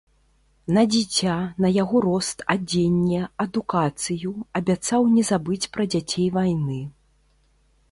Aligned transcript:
На 0.77 0.83
дзіця, 0.93 1.35
на 1.65 1.69
яго 1.83 2.01
рост, 2.05 2.37
адзенне, 2.55 3.21
адукацыю, 3.45 4.33
абяцаў 4.63 5.01
не 5.15 5.23
забыць 5.31 5.69
пра 5.79 5.83
дзяцей 5.95 6.27
вайны. 6.41 6.83